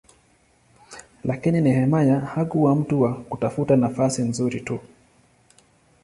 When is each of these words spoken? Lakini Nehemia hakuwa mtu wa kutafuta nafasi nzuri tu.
Lakini 1.23 1.61
Nehemia 1.61 2.19
hakuwa 2.19 2.75
mtu 2.75 3.01
wa 3.01 3.13
kutafuta 3.13 3.75
nafasi 3.75 4.21
nzuri 4.21 4.59
tu. 4.61 4.79